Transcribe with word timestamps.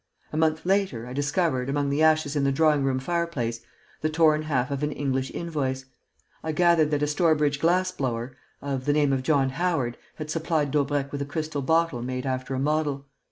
A 0.33 0.37
month 0.37 0.65
later, 0.65 1.05
I 1.05 1.13
discovered, 1.13 1.69
among 1.69 1.91
the 1.91 2.01
ashes 2.01 2.35
in 2.35 2.43
the 2.43 2.51
drawing 2.51 2.83
room 2.83 2.97
fireplace, 2.97 3.59
the 4.01 4.09
torn 4.09 4.41
half 4.41 4.71
of 4.71 4.81
an 4.81 4.91
English 4.91 5.29
invoice. 5.29 5.85
I 6.41 6.53
gathered 6.53 6.89
that 6.89 7.03
a 7.03 7.05
Stourbridge 7.05 7.59
glass 7.59 7.91
blower, 7.91 8.35
of 8.63 8.85
the 8.85 8.93
name 8.93 9.13
of 9.13 9.21
John 9.21 9.51
Howard, 9.51 9.99
had 10.15 10.31
supplied 10.31 10.71
Daubrecq 10.71 11.11
with 11.11 11.21
a 11.21 11.25
crystal 11.25 11.61
bottle 11.61 12.01
made 12.01 12.25
after 12.25 12.55
a 12.55 12.59
model. 12.59 13.05